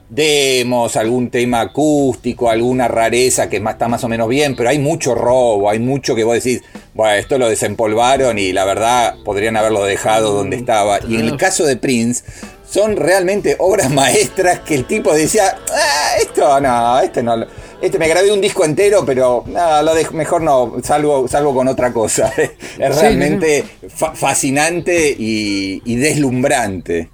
[0.10, 5.16] demos, algún tema acústico, alguna rareza que está más o menos bien, pero hay mucho
[5.16, 6.62] robo, hay mucho que vos decís,
[6.94, 11.00] bueno, esto lo desempolvaron y la verdad podrían haberlo dejado donde estaba.
[11.08, 12.26] Y en el caso de Prince,
[12.70, 17.46] son realmente obras maestras que el tipo decía, ah, esto no, este no
[17.84, 21.92] este me grabé un disco entero, pero lo de, mejor no, salgo, salgo con otra
[21.92, 22.32] cosa.
[22.80, 23.66] es realmente
[24.14, 27.10] fascinante y, deslumbrante.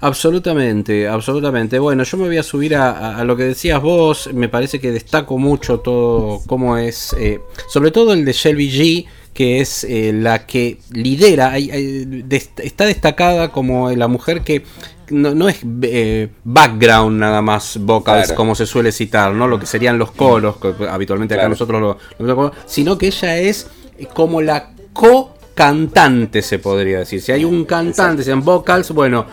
[0.00, 1.78] Absolutamente, absolutamente.
[1.78, 4.28] Bueno, yo me voy a subir a, lo que decías vos.
[4.34, 9.06] Me parece que destaco mucho todo cómo es, eh, sobre todo el de Shelby G,
[9.32, 14.64] que es eh, la que lidera, está destacada como la mujer que
[15.10, 19.46] no, es eh, background nada más vocals como se suele citar, ¿no?
[19.48, 21.80] Lo que serían los coros, que habitualmente acá nosotros
[22.18, 23.66] lo, sino que ella es
[24.14, 27.20] como la co-cantante, se podría decir.
[27.22, 29.26] Si hay un cantante, sean vocals, bueno,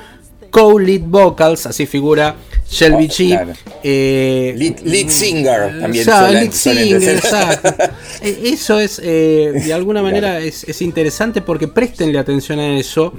[0.50, 2.36] co-lead vocals, así figura
[2.70, 3.28] Shelby Oh, G.
[3.30, 3.54] claro.
[3.84, 6.04] eh, Lead, lead singer también.
[6.08, 7.16] Exacto, suelen- lead suelen singer, decir.
[7.18, 7.84] exacto.
[8.22, 13.14] Eh, Eso es, eh, de alguna manera, es, es interesante porque prestenle atención a eso.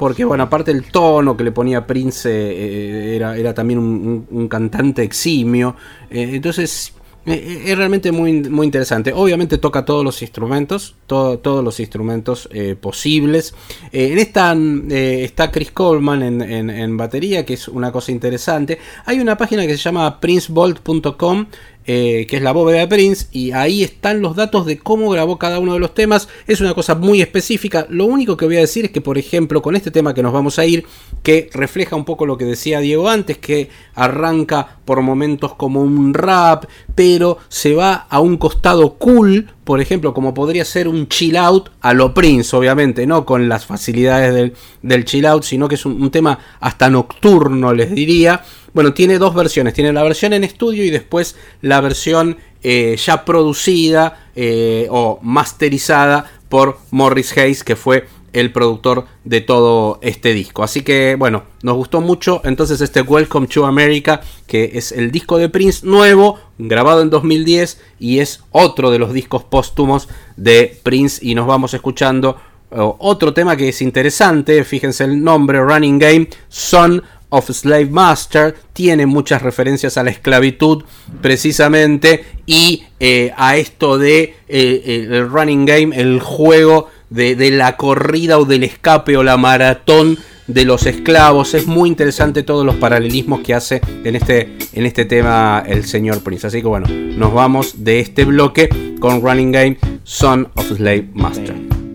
[0.00, 5.76] Porque, bueno, aparte el tono que le ponía Prince eh, era, también un, cantante eximio.
[6.10, 6.94] Eh, entonces,
[7.26, 9.12] eh, es realmente muy, muy interesante.
[9.14, 12.48] Obviamente toca todos los instrumentos, todo- todos los instrumentos
[12.80, 13.54] posibles.
[13.92, 14.56] En esta
[14.88, 18.78] está Chris Coleman en- en batería, que es una cosa interesante.
[19.04, 21.46] Hay una página que se llama princebolt.com.
[21.92, 25.40] eh, que es la bóveda de Prince, y ahí están los datos de cómo grabó
[25.40, 26.28] cada uno de los temas.
[26.46, 27.88] Es una cosa muy específica.
[27.90, 30.32] Lo único que voy a decir es que, por ejemplo, con este tema que nos
[30.32, 30.86] vamos a ir,
[31.24, 36.14] que refleja un poco lo que decía Diego antes, que arranca por momentos como un
[36.14, 41.36] rap, pero se va a un costado cool, por ejemplo, como podría ser un chill
[41.36, 45.74] out a lo Prince, obviamente, no con las facilidades del, del chill out, sino que
[45.74, 48.44] es un, un tema hasta nocturno, les diría.
[48.72, 49.74] Bueno, tiene dos versiones.
[49.74, 56.30] Tiene la versión en estudio y después la versión eh, ya producida eh, o masterizada
[56.48, 60.62] por Morris Hayes, que fue el productor de todo este disco.
[60.62, 65.38] Así que bueno, nos gustó mucho entonces este Welcome to America, que es el disco
[65.38, 71.24] de Prince nuevo, grabado en 2010 y es otro de los discos póstumos de Prince
[71.26, 72.36] y nos vamos escuchando
[72.72, 79.06] otro tema que es interesante, fíjense el nombre, Running Game, Son of Slave Master, tiene
[79.06, 80.84] muchas referencias a la esclavitud
[81.22, 87.76] precisamente y eh, a esto de eh, el running game, el juego de, de la
[87.76, 91.54] corrida o del escape o la maratón de los esclavos.
[91.54, 96.22] Es muy interesante todos los paralelismos que hace en este, en este tema el señor
[96.22, 96.46] Prince.
[96.46, 98.68] Así que bueno, nos vamos de este bloque
[99.00, 101.89] con Running Game, Son of Slave Master.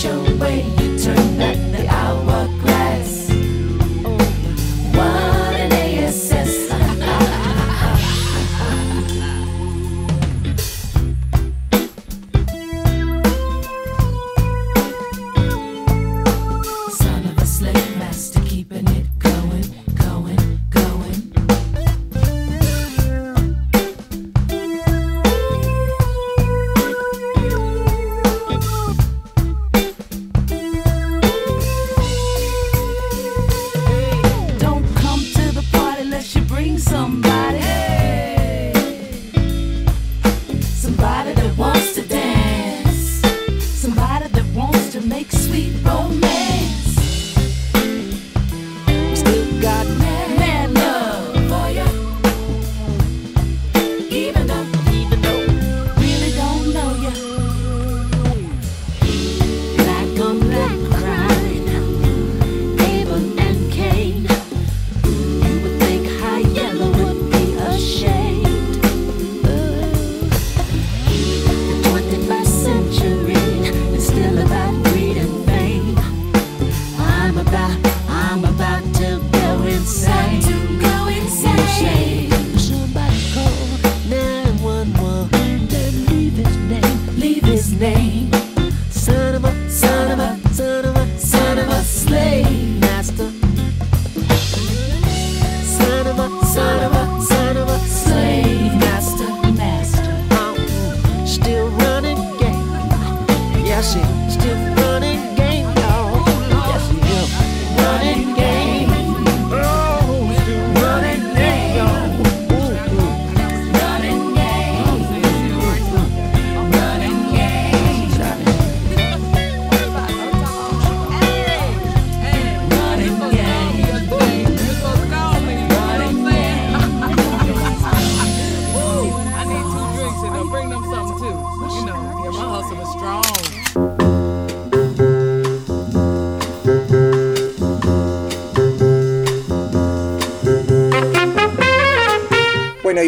[0.00, 0.29] Joe.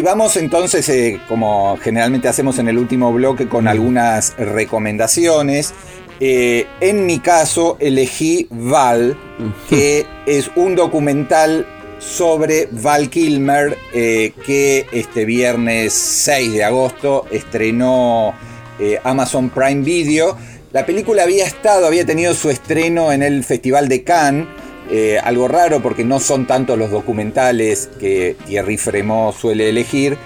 [0.03, 5.73] Vamos entonces, eh, como generalmente hacemos en el último bloque, con algunas recomendaciones.
[6.19, 9.17] Eh, en mi caso, elegí Val,
[9.69, 11.65] que es un documental
[11.99, 18.33] sobre Val Kilmer eh, que este viernes 6 de agosto estrenó
[18.79, 20.37] eh, Amazon Prime Video.
[20.71, 24.47] La película había estado, había tenido su estreno en el Festival de Cannes.
[24.95, 30.17] Eh, algo raro porque no son tanto los documentales que Thierry Fremont suele elegir.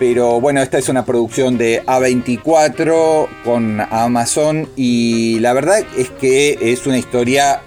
[0.00, 6.58] Pero bueno, esta es una producción de A24 con Amazon y la verdad es que
[6.60, 7.62] es una historia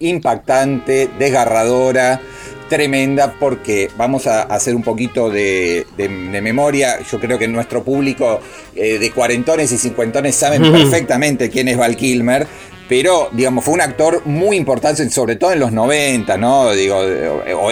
[0.00, 2.20] impactante, desgarradora,
[2.68, 6.98] tremenda porque vamos a hacer un poquito de, de- de memoria.
[7.10, 8.40] Yo creo que nuestro público
[8.74, 12.46] eh, de cuarentones y cincuentones saben perfectamente quién es Val Kilmer.
[12.88, 16.72] Pero, digamos, fue un actor muy importante, sobre todo en los 90, ¿no?
[16.72, 17.02] Digo,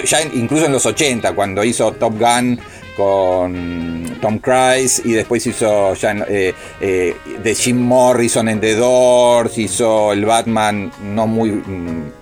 [0.03, 2.61] ya incluso en los 80, cuando hizo Top Gun
[2.97, 9.59] con Tom Cruise y después hizo ya, eh, eh, de Jim Morrison en The Doors,
[9.59, 12.13] hizo el Batman no muy mm,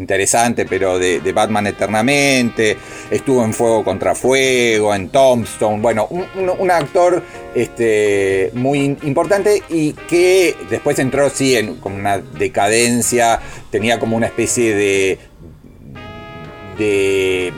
[0.00, 2.76] interesante, pero de, Batman Eternamente,
[3.10, 7.22] estuvo en Fuego contra Fuego, en Tombstone, bueno, un, actor
[7.54, 13.40] este, muy importante y que después entró, sí, en como una decadencia,
[13.70, 15.18] tenía como una especie de...
[16.78, 17.52] de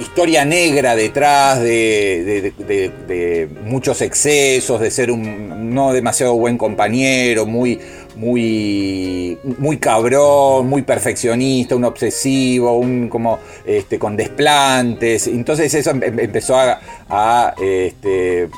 [0.00, 7.78] historia negra detrás de, muchos excesos, de ser un no demasiado buen compañero, muy,
[8.16, 15.26] muy, muy cabrón, muy perfeccionista, un obsesivo, un como este, con desplantes.
[15.26, 18.48] Entonces eso em- em- empezó a, a, este,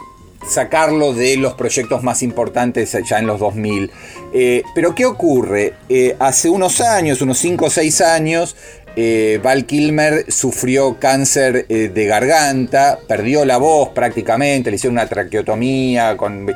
[0.49, 3.91] sacarlo de los proyectos más importantes ya en los 2000.
[4.35, 5.75] Eh, pero ¿qué ocurre?
[5.89, 8.57] Eh, hace unos años, unos 5 o 6 años,
[8.95, 15.09] eh, Val Kilmer sufrió cáncer eh, de garganta, perdió la voz prácticamente, le hicieron una
[15.09, 16.47] traqueotomía con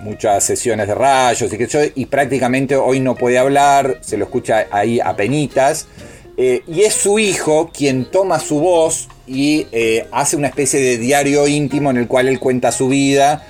[0.00, 4.24] muchas sesiones de rayos y, que yo, y prácticamente hoy no puede hablar, se lo
[4.24, 5.88] escucha ahí a penitas.
[6.36, 9.66] Eh, y es su hijo quien toma su voz y
[10.12, 13.44] hace una especie de diario íntimo en el cual él cuenta su vida.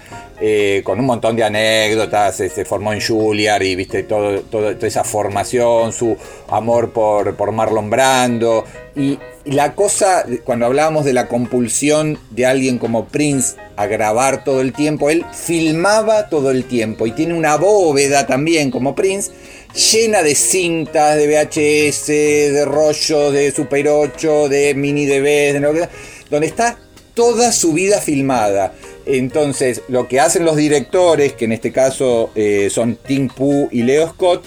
[0.45, 4.73] Eh, con un montón de anécdotas, se, se formó en Juilliard y viste todo, toda
[4.81, 6.17] esa formación, su
[6.49, 8.65] amor por, por Marlon Brando.
[8.97, 14.61] Y, la cosa, cuando hablábamos de la compulsión de alguien como Prince a grabar todo
[14.61, 19.31] el tiempo, él filmaba todo el tiempo y tiene una bóveda también como Prince
[19.75, 25.89] llena de cintas, de VHS, de rollo, de Super 8, de mini DV, de
[26.31, 26.79] donde está
[27.15, 28.73] toda su vida filmada.
[29.07, 33.83] Entonces, lo que hacen los directores, que en este caso eh, son Tim Pooh y
[33.83, 34.45] Leo Scott,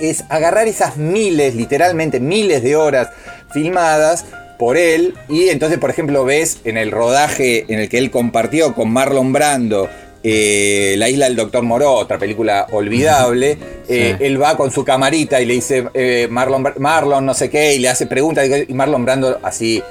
[0.00, 3.08] es agarrar esas miles, literalmente miles de horas
[3.52, 4.24] filmadas
[4.58, 5.14] por él.
[5.28, 9.32] Y entonces, por ejemplo, ves en el rodaje en el que él compartió con Marlon
[9.32, 9.88] Brando.
[10.22, 13.56] eh, la isla del Doctor Moreau, otra película olvidable.
[13.88, 17.74] eh, él va con su camarita y le dice eh, Marlon, Marlon, no sé qué,
[17.74, 18.46] y le hace preguntas.
[18.68, 19.82] Y Marlon Brando, así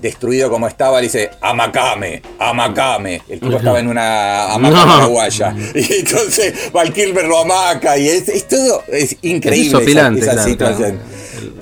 [0.00, 3.22] destruido como estaba, le dice Amacame, Amacame.
[3.28, 4.86] El tipo estaba en una hamaca No.
[4.86, 5.54] paraguaya.
[5.74, 9.68] Y entonces Val Kilmer lo amaca y es, es todo, es increíble.
[9.68, 11.00] esa- desopilante, esa, claro, situación.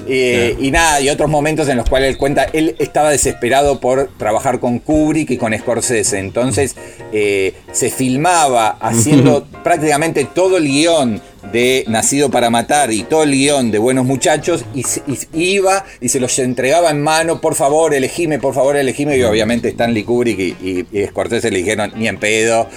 [0.08, 0.64] Eh, claro.
[0.64, 4.60] Y nada, y otros momentos en los cuales él cuenta, él estaba desesperado por trabajar
[4.60, 6.76] con Kubrick y con Scorsese, entonces
[7.12, 11.20] eh, se filmaba haciendo prácticamente todo el guion
[11.52, 14.84] de Nacido para Matar y todo el guion de Buenos Muchachos y,
[15.32, 19.68] iba y se los entregaba en mano, por favor, elegime, por favor, elegime, y obviamente
[19.68, 22.68] Stanley Kubrick y, y, y Scorsese le dijeron, ni en pedo,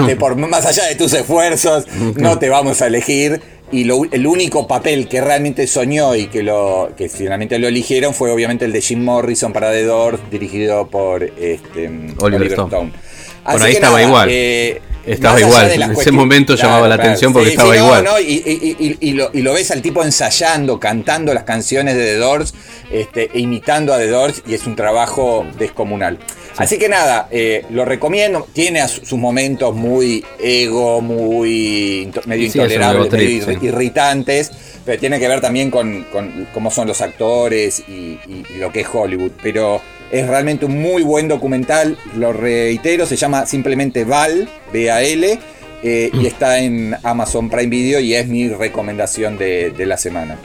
[0.00, 3.40] este, por más allá de tus esfuerzos, no te vamos a elegir.
[3.72, 8.14] Y lo- el único papel que realmente soñó y que, lo, que finalmente lo eligieron
[8.14, 11.88] fue obviamente el de Jim Morrison para The Doors, dirigido por este,
[12.20, 12.92] Oliver Stone.
[13.44, 14.28] Así ahí estaba igual.
[14.30, 15.70] eh, Estaba igual.
[15.72, 18.04] En ese momento llamaba la atención porque estaba no, igual.
[18.04, 21.94] no, y, y- y- y lo, y lo ves al tipo ensayando, cantando las canciones
[21.96, 22.54] de The Doors,
[22.92, 26.18] este, e imitando a The Doors, y es un trabajo descomunal.
[26.62, 28.46] Así que nada, eh, lo recomiendo.
[28.52, 33.66] Tiene sus momentos muy ego, muy medio Sí, intolerables, ego trip, medio irri- sí.
[33.66, 34.50] irritantes,
[34.84, 38.72] pero tiene que ver también con, con cómo son los actores y, y- y lo
[38.72, 39.32] que es Hollywood.
[39.42, 39.80] Pero
[40.10, 45.38] es realmente un muy buen documental, lo reitero, se llama simplemente Val, B-A-L,
[45.82, 50.36] eh, y está en Amazon Prime Video y es mi recomendación de, de la semana.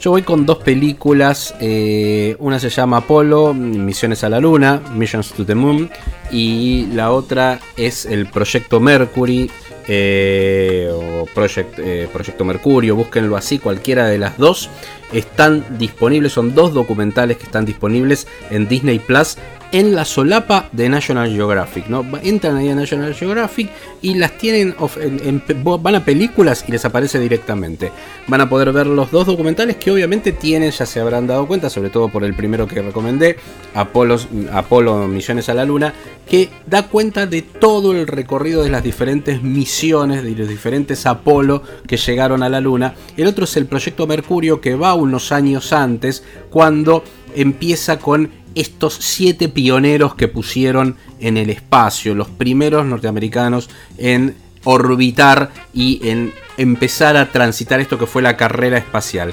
[0.00, 1.54] Yo voy con dos películas.
[1.60, 5.90] eh, una se llama Apolo, Misiones a la Luna, Missions to the Moon.
[6.30, 9.50] Y la otra es el Proyecto Mercury,
[9.88, 14.70] eh, o Project, eh, Proyecto Mercurio, búsquenlo así, cualquiera de las dos
[15.12, 19.36] están disponibles, son dos documentales que están disponibles en Disney Plus
[19.72, 21.86] en la solapa de National Geographic.
[21.88, 22.04] ¿no?
[22.22, 23.70] Entran ahí a National Geographic
[24.02, 24.74] y las tienen,
[25.62, 27.92] van a películas y les aparece directamente.
[28.26, 31.70] Van a poder ver los dos documentales que obviamente tienen, ya se habrán dado cuenta,
[31.70, 33.36] sobre todo por el primero que recomendé,
[33.74, 34.18] Apolo,
[34.52, 35.94] Apolo Millones a la Luna,
[36.28, 41.62] que da cuenta de todo el recorrido de las diferentes misiones, de los diferentes Apolo
[41.86, 42.94] que llegaron a la Luna.
[43.16, 47.04] El otro es el proyecto Mercurio que va unos años antes, cuando
[47.34, 55.50] empieza con estos siete pioneros que pusieron en el espacio, los primeros norteamericanos en orbitar
[55.72, 59.32] y en empezar a transitar esto que fue la carrera espacial.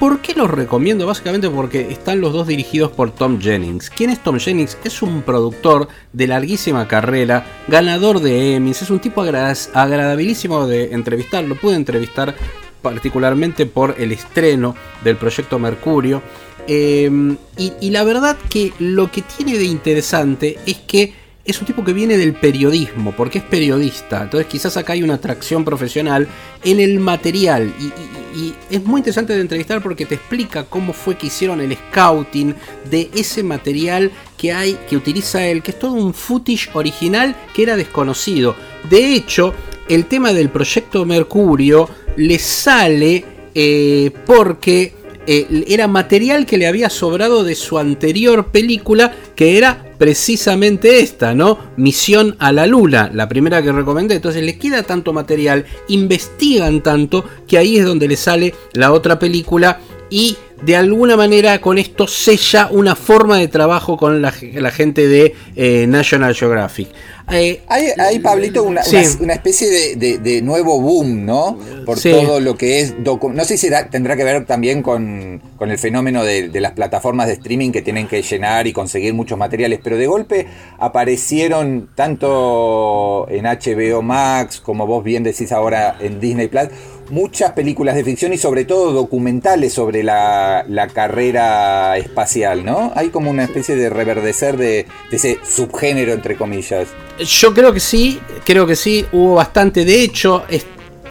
[0.00, 1.06] ¿Por qué los recomiendo?
[1.06, 3.90] Básicamente porque están los dos dirigidos por Tom Jennings.
[3.90, 4.78] ¿Quién es Tom Jennings?
[4.82, 11.44] Es un productor de larguísima carrera, ganador de Emmys, es un tipo agradabilísimo de entrevistar,
[11.44, 12.34] lo pude entrevistar
[12.80, 14.74] particularmente por el estreno
[15.04, 16.22] del proyecto Mercurio.
[16.66, 21.12] Em, y, la verdad que lo que tiene de interesante es que
[21.50, 24.22] es un tipo que viene del periodismo, porque es periodista.
[24.22, 26.28] Entonces quizás acá hay una atracción profesional
[26.64, 27.72] en el material.
[27.78, 32.54] Y, es muy interesante de entrevistar porque te explica cómo fue que hicieron el scouting
[32.88, 37.64] de ese material que hay, que utiliza él, que es todo un footage original que
[37.64, 38.54] era desconocido.
[38.88, 39.52] De hecho,
[39.88, 44.94] el tema del proyecto Mercurio le sale eh, porque
[45.26, 51.34] eh, era material que le había sobrado de su anterior película, que era precisamente esta,
[51.34, 51.58] ¿no?
[51.76, 54.14] Misión a la Luna, la primera que recomendé.
[54.14, 59.18] Entonces le queda tanto material, investigan tanto, que ahí es donde le sale la otra
[59.18, 65.06] película y de alguna manera con esto sella una forma de trabajo con la, gente
[65.06, 66.88] de eh, National Geographic.
[67.32, 71.58] Eh, hay, Pablito, una, especie de, nuevo boom, ¿no?
[71.86, 72.94] Por todo lo que es.
[72.98, 77.70] No sé si tendrá que ver también con, el fenómeno de, las plataformas de streaming
[77.70, 80.46] que tienen que llenar y conseguir muchos materiales, pero de golpe
[80.78, 86.68] aparecieron tanto en HBO Max, como vos bien decís ahora en Disney Plus,
[87.10, 92.92] muchas películas de ficción y sobre todo documentales sobre la, carrera espacial, ¿no?
[92.94, 96.88] Hay como una especie de reverdecer de, ese subgénero, entre comillas.
[97.18, 99.84] Yo creo que sí, creo que sí, hubo bastante.
[99.84, 100.44] De hecho,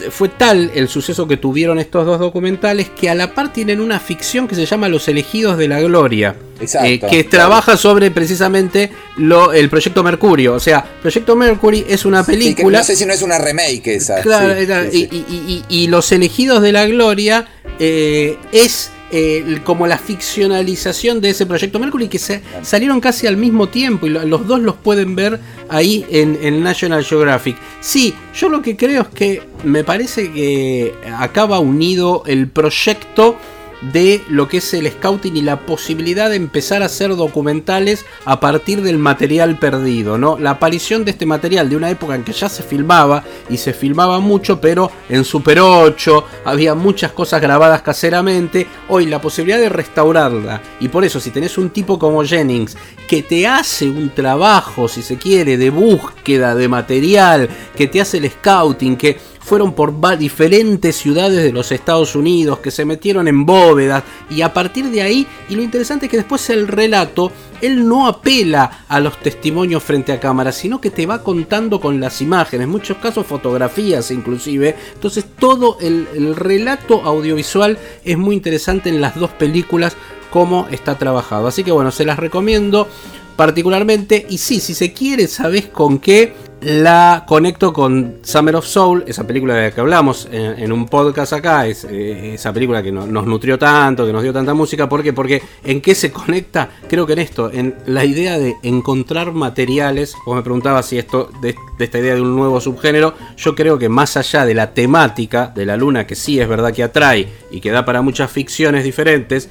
[0.10, 4.00] fue tal el suceso que tuvieron estos dos documentales que a la par tienen una
[4.00, 6.36] ficción que se llama Los elegidos de la gloria.
[6.84, 10.56] Eh, que trabaja sobre precisamente lo, el proyecto Mercurio.
[10.56, 12.80] O sea, Proyecto Mercury es una película.
[12.80, 14.22] no sé si no es una remake esa.
[14.22, 14.56] Claro,
[14.92, 17.48] y, Los elegidos de la gloria
[17.80, 23.38] eh, es eh, como la ficcionalización de ese proyecto Mercury que se salieron casi al
[23.38, 25.40] mismo tiempo y los dos los pueden ver
[25.70, 27.58] ahí en, en, National Geographic.
[27.80, 33.38] Sí, yo lo que creo es que me parece que acaba unido el proyecto
[33.82, 38.40] de lo que es el scouting y la posibilidad de empezar a hacer documentales a
[38.40, 40.38] partir del material perdido, ¿no?
[40.38, 43.74] La aparición de este material de una época en que ya se filmaba y se
[43.74, 49.70] filmaba mucho, pero en Super 8 había muchas cosas grabadas caseramente, hoy la posibilidad de
[49.70, 52.78] restaurarla y por eso si tenés un tipo como Jennings
[53.08, 58.18] que te hace un trabajo, si se quiere, de búsqueda de material, que te hace
[58.18, 59.18] el scouting, que
[59.50, 64.54] fueron por diferentes ciudades de los Estados Unidos, que se metieron en bóvedas y a
[64.54, 69.00] partir de ahí, y lo interesante es que después el relato, él no apela a
[69.00, 72.98] los testimonios frente a cámara, sino que te va contando con las imágenes, en muchos
[72.98, 79.32] casos fotografías inclusive, entonces todo el, el relato audiovisual es muy interesante en las dos
[79.32, 79.98] películas
[80.30, 81.48] cómo está trabajado.
[81.48, 82.88] Así que bueno, se las recomiendo
[83.36, 84.28] particularmente.
[84.30, 89.26] Y sí, si se quiere, sabes con qué la conecto con Summer of Soul, esa
[89.26, 93.26] película de la que hablamos en, un podcast acá, es, eh, esa película que nos
[93.26, 94.90] nutrió tanto, que nos dio tanta música.
[94.90, 95.14] ¿Por qué?
[95.14, 100.16] Porque en qué se conecta, creo que en esto, en la idea de encontrar materiales.
[100.26, 103.90] Vos me preguntabas si esto, de esta idea de un nuevo subgénero, yo creo que
[103.90, 107.62] más allá de la temática de la luna, que sí es verdad que atrae y
[107.62, 109.50] que da para muchas ficciones diferentes,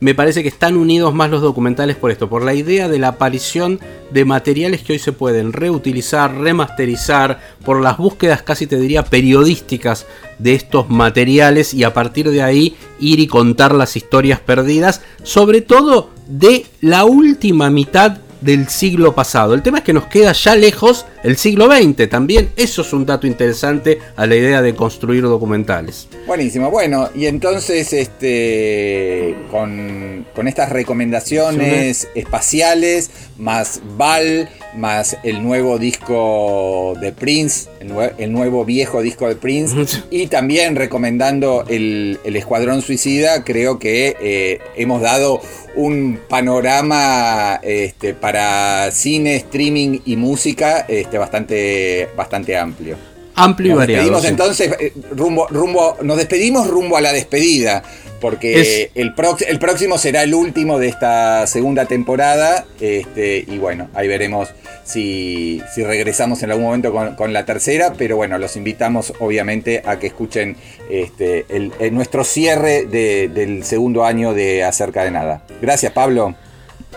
[0.00, 3.08] me parece que están unidos más los documentales por esto, por la idea de la
[3.08, 3.78] aparición
[4.10, 10.06] de materiales que hoy se pueden reutilizar, remasterizar, por las búsquedas casi te diría periodísticas
[10.38, 15.60] de estos materiales y a partir de ahí ir y contar las historias perdidas, sobre
[15.60, 19.54] todo de la última mitad del siglo pasado.
[19.54, 22.50] El tema es que nos queda ya lejos el siglo XX también.
[22.56, 26.08] Eso es un dato interesante a la idea de construir documentales.
[26.26, 26.70] Buenísimo.
[26.70, 37.12] Bueno, y entonces este con, estas recomendaciones espaciales, más Val más el nuevo disco de
[37.12, 44.16] Prince, el, nuevo viejo disco de Prince, y también recomendando el, Escuadrón Suicida, creo que
[44.20, 45.40] eh, hemos dado
[45.76, 52.96] un panorama este, para cine, streaming y música este, bastante, bastante amplio.
[53.34, 54.04] Amplio y variado.
[54.04, 57.82] Despedimos entonces eh, rumbo, rumbo, nos despedimos rumbo a la despedida
[58.20, 59.14] porque el,
[59.48, 62.66] el, próximo será el último de esta segunda temporada.
[62.80, 64.50] Este, y bueno, ahí veremos
[64.84, 67.94] si, regresamos en algún momento con, la tercera.
[67.96, 70.56] Pero bueno, los invitamos obviamente a que escuchen
[70.90, 71.46] este,
[71.90, 75.42] nuestro cierre del segundo año de Acerca de Nada.
[75.60, 76.34] Gracias, Pablo.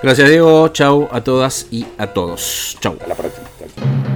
[0.01, 0.67] Gracias, Diego.
[0.69, 2.77] Chau a todas y a todos.
[2.81, 2.93] Chau.
[2.93, 4.12] Hasta la próxima.